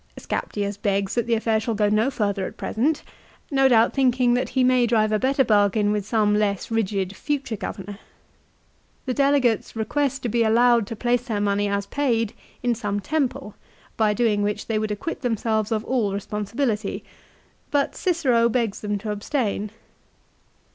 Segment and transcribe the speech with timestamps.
[0.17, 3.03] Scaptius begs that the affair shall go no further at present,
[3.51, 7.55] no doubt thinking that he may drive a better bargain with some less rigid future
[7.55, 7.99] governor.
[9.05, 12.33] The delegates request to be allowed to place their money as paid
[12.63, 13.53] in some temple,
[13.95, 17.03] by * doing which they would acquit themselves of all responsibility;
[17.69, 19.69] but Cicero begs them to abstain.